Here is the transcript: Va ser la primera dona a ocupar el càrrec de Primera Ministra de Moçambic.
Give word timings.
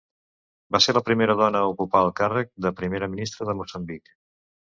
Va 0.75 0.79
ser 0.85 0.95
la 0.97 1.01
primera 1.09 1.33
dona 1.41 1.61
a 1.65 1.67
ocupar 1.73 2.01
el 2.05 2.09
càrrec 2.21 2.49
de 2.67 2.73
Primera 2.81 3.11
Ministra 3.13 3.49
de 3.51 3.55
Moçambic. 3.63 4.13